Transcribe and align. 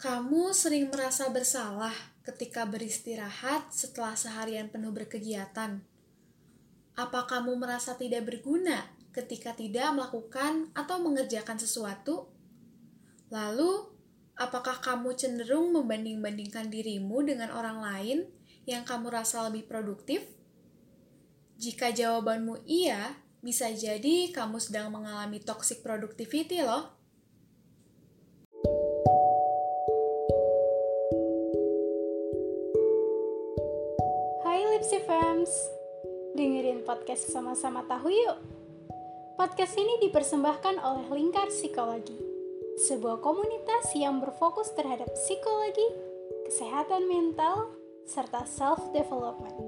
Kamu 0.00 0.56
sering 0.56 0.88
merasa 0.88 1.28
bersalah 1.28 1.92
ketika 2.24 2.64
beristirahat 2.64 3.68
setelah 3.68 4.16
seharian 4.16 4.72
penuh 4.72 4.88
berkegiatan. 4.96 5.76
Apa 6.96 7.28
kamu 7.28 7.60
merasa 7.60 7.92
tidak 8.00 8.24
berguna 8.32 8.88
ketika 9.12 9.52
tidak 9.52 9.92
melakukan 9.92 10.72
atau 10.72 11.04
mengerjakan 11.04 11.60
sesuatu? 11.60 12.32
Lalu, 13.28 13.92
apakah 14.40 14.80
kamu 14.80 15.20
cenderung 15.20 15.76
membanding-bandingkan 15.76 16.72
dirimu 16.72 17.20
dengan 17.20 17.52
orang 17.52 17.84
lain 17.84 18.18
yang 18.64 18.88
kamu 18.88 19.12
rasa 19.12 19.52
lebih 19.52 19.68
produktif? 19.68 20.24
Jika 21.60 21.92
jawabanmu 21.92 22.64
iya, 22.64 23.20
bisa 23.44 23.68
jadi 23.68 24.32
kamu 24.32 24.64
sedang 24.64 24.88
mengalami 24.88 25.44
toxic 25.44 25.84
productivity 25.84 26.64
loh. 26.64 26.99
Fams 35.20 35.52
Dengerin 36.32 36.80
podcast 36.80 37.28
sama-sama 37.28 37.84
tahu 37.84 38.08
yuk. 38.08 38.40
Podcast 39.36 39.76
ini 39.76 40.00
dipersembahkan 40.08 40.80
oleh 40.80 41.12
Lingkar 41.12 41.52
Psikologi 41.52 42.16
Sebuah 42.88 43.20
komunitas 43.20 43.92
yang 43.92 44.24
berfokus 44.24 44.72
terhadap 44.72 45.12
psikologi, 45.12 45.84
kesehatan 46.48 47.04
mental, 47.04 47.68
serta 48.08 48.48
self-development. 48.48 49.60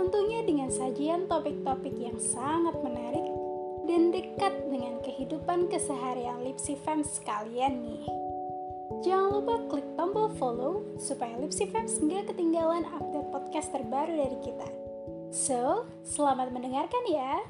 Tentunya 0.00 0.40
dengan 0.48 0.72
sajian 0.72 1.28
topik-topik 1.28 2.00
yang 2.00 2.16
sangat 2.16 2.80
menarik 2.80 3.28
dan 3.84 4.16
dekat 4.16 4.64
dengan 4.72 4.96
kehidupan 5.04 5.68
keseharian 5.68 6.40
Lipsy 6.40 6.80
Fams 6.80 7.20
kalian 7.20 7.84
nih. 7.84 8.08
Jangan 9.04 9.28
lupa 9.28 9.60
klik 9.68 9.88
tombol 10.00 10.32
follow 10.40 10.88
supaya 10.96 11.36
Lipsy 11.36 11.68
Fans 11.68 12.00
nggak 12.00 12.32
ketinggalan 12.32 12.88
update 12.88 13.13
podcast 13.44 13.76
terbaru 13.76 14.16
dari 14.16 14.38
kita. 14.40 14.68
So, 15.28 15.84
selamat 16.00 16.48
mendengarkan 16.56 17.04
ya! 17.12 17.44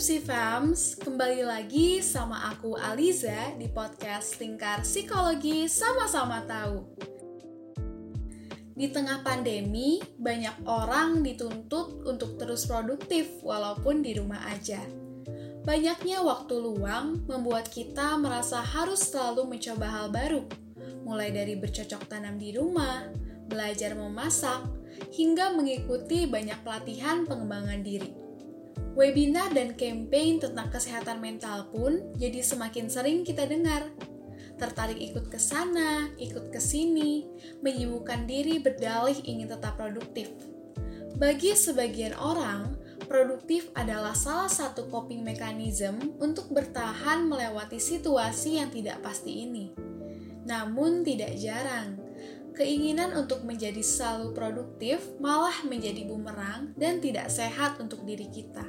Tipsy 0.00 0.24
Fams, 0.24 0.96
kembali 0.96 1.44
lagi 1.44 2.00
sama 2.00 2.48
aku 2.48 2.72
Aliza 2.72 3.52
di 3.60 3.68
podcast 3.68 4.40
Lingkar 4.40 4.80
Psikologi 4.80 5.68
Sama-Sama 5.68 6.40
Tahu. 6.48 6.78
Di 8.72 8.88
tengah 8.88 9.20
pandemi, 9.20 10.00
banyak 10.16 10.64
orang 10.64 11.20
dituntut 11.20 12.08
untuk 12.08 12.40
terus 12.40 12.64
produktif 12.64 13.44
walaupun 13.44 14.00
di 14.00 14.16
rumah 14.16 14.40
aja. 14.48 14.80
Banyaknya 15.68 16.24
waktu 16.24 16.54
luang 16.56 17.20
membuat 17.28 17.68
kita 17.68 18.16
merasa 18.16 18.64
harus 18.64 19.04
selalu 19.04 19.52
mencoba 19.52 19.84
hal 19.84 20.08
baru, 20.08 20.48
mulai 21.04 21.28
dari 21.28 21.60
bercocok 21.60 22.08
tanam 22.08 22.40
di 22.40 22.56
rumah, 22.56 23.04
belajar 23.52 23.92
memasak, 23.92 24.64
hingga 25.12 25.52
mengikuti 25.52 26.24
banyak 26.24 26.56
pelatihan 26.64 27.28
pengembangan 27.28 27.84
diri. 27.84 28.19
Webinar 28.98 29.54
dan 29.54 29.78
campaign 29.78 30.42
tentang 30.42 30.68
kesehatan 30.68 31.22
mental 31.22 31.70
pun 31.70 32.10
jadi 32.18 32.42
semakin 32.42 32.90
sering 32.90 33.22
kita 33.22 33.46
dengar. 33.46 33.86
Tertarik 34.58 34.98
ikut 35.00 35.32
ke 35.32 35.38
sana, 35.40 36.10
ikut 36.20 36.52
ke 36.52 36.60
sini, 36.60 37.24
menyibukkan 37.64 38.28
diri 38.28 38.60
berdalih 38.60 39.16
ingin 39.24 39.48
tetap 39.48 39.80
produktif. 39.80 40.28
Bagi 41.16 41.52
sebagian 41.52 42.16
orang, 42.16 42.76
produktif 43.04 43.68
adalah 43.76 44.16
salah 44.16 44.48
satu 44.48 44.88
coping 44.88 45.20
mechanism 45.20 46.16
untuk 46.16 46.48
bertahan 46.48 47.28
melewati 47.28 47.76
situasi 47.76 48.56
yang 48.56 48.72
tidak 48.72 49.04
pasti 49.04 49.44
ini. 49.44 49.72
Namun 50.48 51.04
tidak 51.04 51.36
jarang, 51.36 51.99
keinginan 52.60 53.16
untuk 53.16 53.40
menjadi 53.40 53.80
selalu 53.80 54.36
produktif 54.36 55.00
malah 55.16 55.64
menjadi 55.64 56.04
bumerang 56.04 56.76
dan 56.76 57.00
tidak 57.00 57.32
sehat 57.32 57.80
untuk 57.80 58.04
diri 58.04 58.28
kita, 58.28 58.68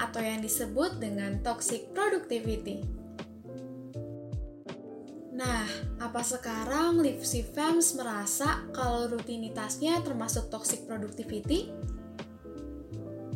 atau 0.00 0.24
yang 0.24 0.40
disebut 0.40 0.96
dengan 0.96 1.44
toxic 1.44 1.92
productivity. 1.92 2.80
Nah, 5.36 5.68
apa 6.00 6.24
sekarang 6.24 7.04
Lipsy 7.04 7.44
Fams 7.44 7.94
merasa 8.00 8.64
kalau 8.72 9.12
rutinitasnya 9.12 10.00
termasuk 10.00 10.48
toxic 10.48 10.88
productivity? 10.88 11.68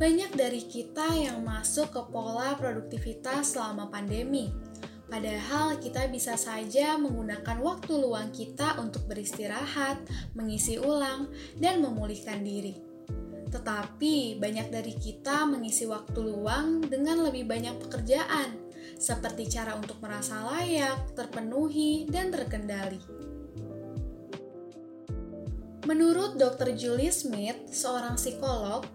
Banyak 0.01 0.35
dari 0.35 0.67
kita 0.67 1.15
yang 1.15 1.45
masuk 1.45 1.95
ke 1.95 2.03
pola 2.11 2.59
produktivitas 2.59 3.55
selama 3.55 3.87
pandemi, 3.87 4.51
Padahal 5.13 5.77
kita 5.77 6.09
bisa 6.09 6.41
saja 6.41 6.97
menggunakan 6.97 7.61
waktu 7.61 8.01
luang 8.01 8.33
kita 8.33 8.81
untuk 8.81 9.05
beristirahat, 9.05 10.01
mengisi 10.33 10.81
ulang, 10.81 11.29
dan 11.61 11.85
memulihkan 11.85 12.41
diri. 12.41 12.81
Tetapi 13.53 14.41
banyak 14.41 14.73
dari 14.73 14.97
kita 14.97 15.45
mengisi 15.45 15.85
waktu 15.85 16.17
luang 16.17 16.89
dengan 16.89 17.29
lebih 17.29 17.45
banyak 17.45 17.77
pekerjaan, 17.85 18.57
seperti 18.97 19.53
cara 19.53 19.77
untuk 19.77 20.01
merasa 20.01 20.49
layak, 20.49 21.13
terpenuhi, 21.13 22.09
dan 22.09 22.33
terkendali. 22.33 23.05
Menurut 25.85 26.41
Dr. 26.41 26.73
Julie 26.73 27.13
Smith, 27.13 27.69
seorang 27.69 28.17
psikolog, 28.17 28.89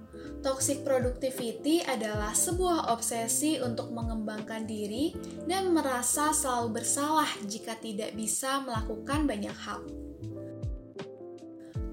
Toxic 0.48 0.88
productivity 0.88 1.84
adalah 1.84 2.32
sebuah 2.32 2.96
obsesi 2.96 3.60
untuk 3.60 3.92
mengembangkan 3.92 4.64
diri 4.64 5.12
dan 5.44 5.76
merasa 5.76 6.32
selalu 6.32 6.80
bersalah 6.80 7.28
jika 7.52 7.76
tidak 7.76 8.16
bisa 8.16 8.64
melakukan 8.64 9.28
banyak 9.28 9.52
hal. 9.68 9.84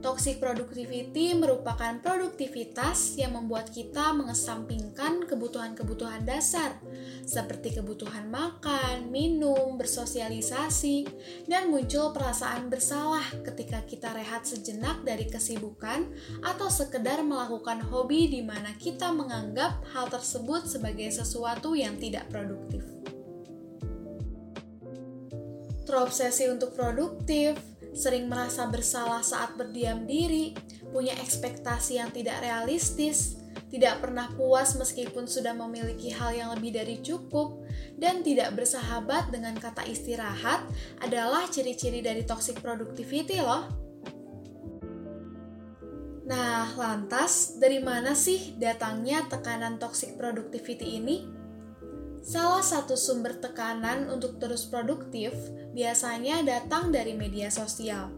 Toxic 0.04 0.36
productivity 0.36 1.32
merupakan 1.32 1.96
produktivitas 2.04 3.16
yang 3.16 3.40
membuat 3.40 3.72
kita 3.72 4.12
mengesampingkan 4.12 5.24
kebutuhan-kebutuhan 5.24 6.28
dasar, 6.28 6.76
seperti 7.24 7.80
kebutuhan 7.80 8.28
makan, 8.28 9.08
minum, 9.08 9.80
bersosialisasi, 9.80 11.08
dan 11.48 11.72
muncul 11.72 12.12
perasaan 12.12 12.68
bersalah 12.68 13.24
ketika 13.48 13.80
kita 13.88 14.12
rehat 14.12 14.44
sejenak 14.44 15.00
dari 15.08 15.24
kesibukan 15.24 16.12
atau 16.44 16.68
sekedar 16.68 17.24
melakukan 17.24 17.80
hobi 17.88 18.28
di 18.28 18.44
mana 18.44 18.76
kita 18.76 19.08
menganggap 19.08 19.88
hal 19.96 20.12
tersebut 20.12 20.68
sebagai 20.68 21.16
sesuatu 21.16 21.72
yang 21.72 21.96
tidak 21.96 22.28
produktif. 22.28 22.84
Terobsesi 25.88 26.52
untuk 26.52 26.76
produktif, 26.76 27.56
sering 27.94 28.26
merasa 28.26 28.66
bersalah 28.66 29.22
saat 29.22 29.54
berdiam 29.54 30.04
diri, 30.04 30.52
punya 30.90 31.14
ekspektasi 31.16 32.02
yang 32.02 32.10
tidak 32.10 32.42
realistis, 32.42 33.38
tidak 33.70 34.02
pernah 34.02 34.30
puas 34.34 34.74
meskipun 34.78 35.26
sudah 35.26 35.54
memiliki 35.54 36.10
hal 36.14 36.34
yang 36.34 36.50
lebih 36.54 36.74
dari 36.74 37.02
cukup, 37.02 37.62
dan 37.98 38.22
tidak 38.22 38.54
bersahabat 38.54 39.30
dengan 39.30 39.54
kata 39.58 39.86
istirahat 39.86 40.62
adalah 41.02 41.46
ciri-ciri 41.50 42.02
dari 42.02 42.26
toxic 42.26 42.58
productivity 42.62 43.38
loh. 43.42 43.66
Nah, 46.24 46.72
lantas 46.78 47.60
dari 47.60 47.84
mana 47.84 48.16
sih 48.16 48.56
datangnya 48.56 49.28
tekanan 49.28 49.76
toxic 49.76 50.16
productivity 50.16 50.96
ini? 50.96 51.33
Salah 52.24 52.64
satu 52.64 52.96
sumber 52.96 53.36
tekanan 53.36 54.08
untuk 54.08 54.40
terus 54.40 54.64
produktif 54.64 55.36
biasanya 55.76 56.40
datang 56.40 56.88
dari 56.88 57.12
media 57.12 57.52
sosial. 57.52 58.08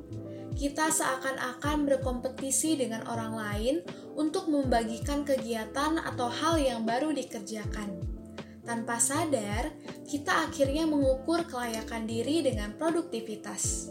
Kita 0.55 0.95
seakan-akan 0.95 1.91
berkompetisi 1.91 2.79
dengan 2.79 3.03
orang 3.11 3.35
lain 3.35 3.77
untuk 4.15 4.47
membagikan 4.47 5.27
kegiatan 5.27 5.99
atau 5.99 6.31
hal 6.31 6.55
yang 6.55 6.87
baru 6.87 7.11
dikerjakan. 7.11 7.99
Tanpa 8.63 9.03
sadar, 9.03 9.75
kita 10.07 10.47
akhirnya 10.49 10.87
mengukur 10.87 11.43
kelayakan 11.43 12.07
diri 12.07 12.47
dengan 12.47 12.79
produktivitas. 12.79 13.91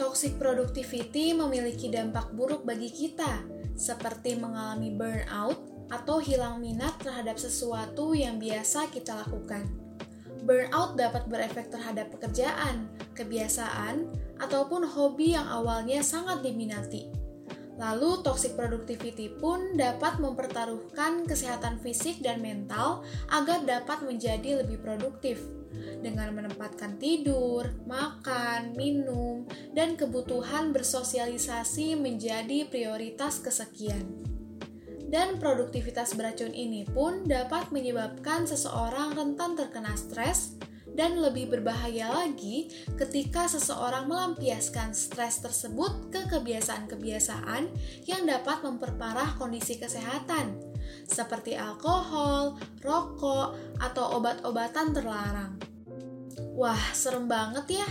Toxic 0.00 0.40
productivity 0.40 1.36
memiliki 1.36 1.92
dampak 1.92 2.32
buruk 2.32 2.64
bagi 2.64 2.88
kita, 2.88 3.44
seperti 3.76 4.40
mengalami 4.40 4.88
burnout 4.88 5.77
atau 5.88 6.20
hilang 6.20 6.60
minat 6.60 6.96
terhadap 7.00 7.40
sesuatu 7.40 8.12
yang 8.12 8.36
biasa 8.36 8.88
kita 8.92 9.16
lakukan. 9.26 9.64
Burnout 10.44 10.96
dapat 10.96 11.28
berefek 11.28 11.68
terhadap 11.68 12.08
pekerjaan, 12.14 12.88
kebiasaan, 13.12 14.08
ataupun 14.38 14.86
hobi 14.86 15.34
yang 15.34 15.44
awalnya 15.44 16.00
sangat 16.00 16.40
diminati. 16.40 17.10
Lalu, 17.78 18.26
toxic 18.26 18.58
productivity 18.58 19.30
pun 19.30 19.78
dapat 19.78 20.18
mempertaruhkan 20.18 21.22
kesehatan 21.30 21.78
fisik 21.78 22.18
dan 22.18 22.42
mental 22.42 23.06
agar 23.30 23.62
dapat 23.62 24.02
menjadi 24.02 24.66
lebih 24.66 24.82
produktif 24.82 25.38
dengan 26.02 26.34
menempatkan 26.34 26.98
tidur, 26.98 27.70
makan, 27.86 28.74
minum, 28.74 29.46
dan 29.78 29.94
kebutuhan 29.94 30.74
bersosialisasi 30.74 31.94
menjadi 31.94 32.66
prioritas 32.66 33.38
kesekian. 33.38 34.37
Dan 35.08 35.40
produktivitas 35.40 36.12
beracun 36.12 36.52
ini 36.52 36.84
pun 36.84 37.24
dapat 37.24 37.72
menyebabkan 37.72 38.44
seseorang 38.44 39.16
rentan 39.16 39.56
terkena 39.56 39.96
stres, 39.96 40.60
dan 40.98 41.14
lebih 41.22 41.46
berbahaya 41.46 42.10
lagi 42.10 42.74
ketika 42.98 43.46
seseorang 43.46 44.10
melampiaskan 44.10 44.90
stres 44.90 45.38
tersebut 45.38 46.10
ke 46.10 46.26
kebiasaan-kebiasaan 46.26 47.70
yang 48.10 48.26
dapat 48.26 48.66
memperparah 48.66 49.38
kondisi 49.38 49.78
kesehatan, 49.78 50.58
seperti 51.06 51.54
alkohol, 51.54 52.58
rokok, 52.82 53.54
atau 53.78 54.18
obat-obatan 54.18 54.90
terlarang. 54.90 55.54
Wah, 56.58 56.82
serem 56.90 57.30
banget 57.30 57.78
ya! 57.78 57.88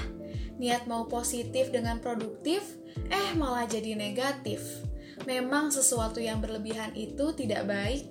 Niat 0.59 0.83
mau 0.89 1.07
positif 1.07 1.71
dengan 1.71 2.03
produktif, 2.03 2.75
eh 3.07 3.31
malah 3.39 3.63
jadi 3.71 3.95
negatif. 3.95 4.86
Memang 5.25 5.73
sesuatu 5.73 6.21
yang 6.21 6.43
berlebihan 6.43 6.93
itu 6.93 7.33
tidak 7.33 7.65
baik. 7.65 8.05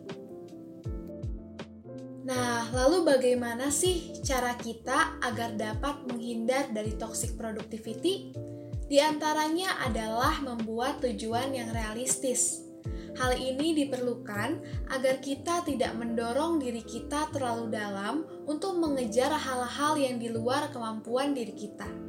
Nah, 2.27 2.67
lalu 2.75 3.07
bagaimana 3.07 3.71
sih 3.71 4.19
cara 4.27 4.59
kita 4.59 5.23
agar 5.23 5.55
dapat 5.55 6.03
menghindar 6.11 6.75
dari 6.75 6.99
toxic 6.99 7.39
productivity? 7.39 8.35
Di 8.91 8.99
antaranya 8.99 9.79
adalah 9.87 10.43
membuat 10.43 10.99
tujuan 11.07 11.55
yang 11.55 11.71
realistis. 11.71 12.67
Hal 13.17 13.39
ini 13.39 13.73
diperlukan 13.79 14.61
agar 14.91 15.23
kita 15.23 15.63
tidak 15.65 15.95
mendorong 15.95 16.59
diri 16.61 16.83
kita 16.83 17.31
terlalu 17.33 17.73
dalam 17.73 18.27
untuk 18.45 18.77
mengejar 18.77 19.31
hal-hal 19.33 19.97
yang 19.97 20.19
di 20.19 20.29
luar 20.29 20.69
kemampuan 20.75 21.33
diri 21.33 21.55
kita. 21.55 22.06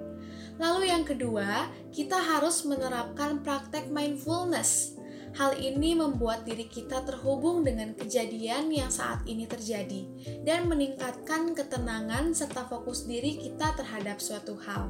Lalu, 0.57 0.89
yang 0.89 1.05
kedua, 1.05 1.69
kita 1.93 2.17
harus 2.17 2.65
menerapkan 2.65 3.45
praktek 3.45 3.89
mindfulness 3.93 4.97
Hal 5.37 5.53
ini 5.61 5.93
membuat 5.93 6.49
diri 6.49 6.65
kita 6.65 7.05
terhubung 7.05 7.61
dengan 7.61 7.93
kejadian 7.93 8.73
yang 8.73 8.89
saat 8.89 9.21
ini 9.29 9.45
terjadi 9.45 10.01
dan 10.41 10.65
meningkatkan 10.65 11.53
ketenangan 11.53 12.33
serta 12.33 12.65
fokus 12.65 13.05
diri 13.05 13.37
kita 13.37 13.77
terhadap 13.77 14.17
suatu 14.17 14.57
hal. 14.65 14.89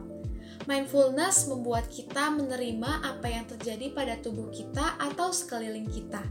Mindfulness 0.64 1.52
membuat 1.52 1.92
kita 1.92 2.32
menerima 2.32 2.92
apa 3.04 3.28
yang 3.28 3.44
terjadi 3.44 3.92
pada 3.92 4.16
tubuh 4.24 4.48
kita 4.48 4.96
atau 4.96 5.36
sekeliling 5.36 5.92
kita, 5.92 6.24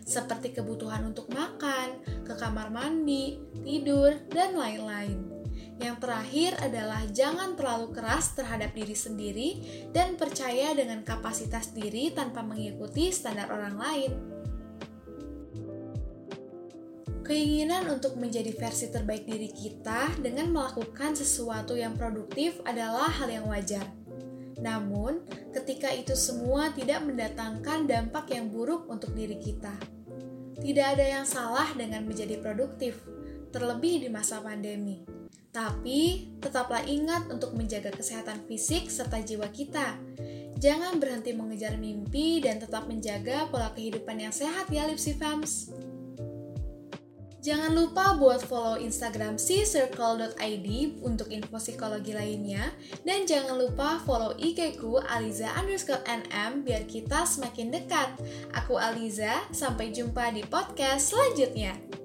seperti 0.00 0.56
kebutuhan 0.56 1.04
untuk 1.04 1.28
makan, 1.28 2.00
ke 2.24 2.32
kamar 2.40 2.72
mandi, 2.72 3.36
tidur, 3.68 4.16
dan 4.32 4.56
lain-lain. 4.56 5.37
Yang 5.78 5.96
terakhir 6.02 6.58
adalah 6.58 7.06
jangan 7.14 7.54
terlalu 7.54 7.94
keras 7.94 8.34
terhadap 8.34 8.74
diri 8.74 8.96
sendiri 8.98 9.50
dan 9.94 10.18
percaya 10.18 10.74
dengan 10.74 11.06
kapasitas 11.06 11.70
diri 11.70 12.10
tanpa 12.10 12.42
mengikuti 12.42 13.14
standar 13.14 13.46
orang 13.54 13.76
lain. 13.78 14.12
Keinginan 17.22 17.92
untuk 17.92 18.16
menjadi 18.16 18.56
versi 18.56 18.88
terbaik 18.88 19.28
diri 19.28 19.52
kita 19.52 20.16
dengan 20.18 20.48
melakukan 20.48 21.12
sesuatu 21.12 21.76
yang 21.76 21.92
produktif 21.94 22.56
adalah 22.64 23.12
hal 23.20 23.28
yang 23.28 23.44
wajar. 23.46 23.84
Namun, 24.58 25.22
ketika 25.52 25.92
itu 25.92 26.16
semua 26.18 26.72
tidak 26.72 27.04
mendatangkan 27.04 27.86
dampak 27.86 28.32
yang 28.32 28.50
buruk 28.50 28.88
untuk 28.90 29.12
diri 29.12 29.36
kita, 29.38 29.76
tidak 30.58 30.98
ada 30.98 31.04
yang 31.04 31.24
salah 31.28 31.68
dengan 31.76 32.02
menjadi 32.08 32.40
produktif, 32.40 32.98
terlebih 33.54 34.02
di 34.02 34.08
masa 34.08 34.42
pandemi. 34.42 35.17
Tapi, 35.48 36.28
tetaplah 36.38 36.84
ingat 36.84 37.32
untuk 37.32 37.56
menjaga 37.56 37.88
kesehatan 37.90 38.44
fisik 38.44 38.92
serta 38.92 39.18
jiwa 39.24 39.48
kita. 39.48 39.96
Jangan 40.58 40.98
berhenti 40.98 41.30
mengejar 41.32 41.78
mimpi 41.78 42.42
dan 42.42 42.58
tetap 42.58 42.90
menjaga 42.90 43.46
pola 43.46 43.70
kehidupan 43.72 44.18
yang 44.18 44.34
sehat 44.34 44.66
ya 44.68 44.90
Lipsy 44.90 45.14
Fams. 45.14 45.70
Jangan 47.38 47.70
lupa 47.70 48.18
buat 48.18 48.42
follow 48.42 48.76
Instagram 48.76 49.38
si 49.38 49.62
circle.id 49.62 50.68
untuk 51.06 51.30
info 51.30 51.56
psikologi 51.62 52.10
lainnya 52.10 52.74
dan 53.06 53.24
jangan 53.24 53.54
lupa 53.54 54.02
follow 54.02 54.34
IG 54.34 54.82
ku 54.82 54.98
Aliza 54.98 55.54
underscore 55.54 56.02
NM 56.04 56.66
biar 56.66 56.84
kita 56.90 57.22
semakin 57.22 57.70
dekat. 57.70 58.10
Aku 58.52 58.74
Aliza, 58.74 59.46
sampai 59.54 59.94
jumpa 59.94 60.34
di 60.34 60.42
podcast 60.44 61.14
selanjutnya. 61.14 61.97